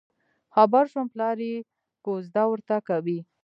[0.53, 1.55] خبر شوم پلار یې
[2.05, 3.19] کوزده ورته کوي.